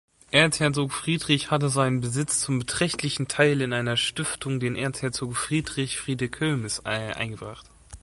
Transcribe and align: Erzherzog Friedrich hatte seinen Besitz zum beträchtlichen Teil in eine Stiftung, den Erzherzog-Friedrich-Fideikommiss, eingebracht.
Erzherzog 0.31 0.93
Friedrich 0.93 1.51
hatte 1.51 1.69
seinen 1.69 1.99
Besitz 2.01 2.39
zum 2.39 2.57
beträchtlichen 2.57 3.27
Teil 3.27 3.61
in 3.61 3.71
eine 3.71 3.97
Stiftung, 3.97 4.59
den 4.59 4.75
Erzherzog-Friedrich-Fideikommiss, 4.75 6.83
eingebracht. 6.83 7.67